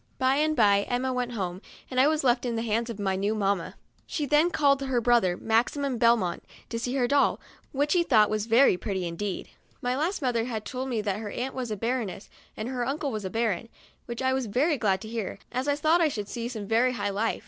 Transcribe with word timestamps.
By 0.17 0.37
and 0.37 0.55
by 0.55 0.81
Emma 0.89 1.13
went 1.13 1.33
home, 1.33 1.61
and 1.91 1.99
I 1.99 2.07
was 2.07 2.23
left 2.23 2.43
in 2.43 2.55
the 2.55 2.63
hands 2.63 2.89
of 2.89 2.97
my 2.99 3.15
new 3.15 3.35
mamma. 3.35 3.75
She 4.07 4.25
then 4.25 4.49
called 4.49 4.81
her 4.81 4.99
brother, 4.99 5.37
Maximilian 5.37 5.99
Bel 5.99 6.17
mont, 6.17 6.43
to 6.69 6.79
see 6.79 6.95
her 6.95 7.07
doll, 7.07 7.39
which 7.71 7.93
he 7.93 8.01
thought 8.01 8.25
20 8.25 8.29
MEMOIRS 8.29 8.45
OF 8.45 8.49
A 8.49 8.49
was 8.49 8.57
very 8.57 8.77
pretty 8.77 9.05
indeed. 9.07 9.49
My 9.79 9.95
last 9.95 10.23
mother 10.23 10.45
had 10.45 10.65
told 10.65 10.89
me 10.89 11.01
that 11.01 11.19
her 11.19 11.29
aunt 11.29 11.53
was 11.53 11.69
a" 11.69 11.77
baron 11.85 12.09
ess," 12.09 12.31
and 12.57 12.67
her 12.69 12.83
uncle 12.83 13.15
a 13.15 13.29
"baron," 13.29 13.69
which 14.07 14.23
I 14.23 14.33
was 14.33 14.47
very 14.47 14.79
glad 14.79 15.01
to 15.01 15.07
hear, 15.07 15.37
as 15.51 15.67
I 15.67 15.75
thought 15.75 16.01
I 16.01 16.07
should 16.09 16.27
see 16.27 16.47
some 16.47 16.65
very 16.65 16.93
high 16.93 17.11
life. 17.11 17.39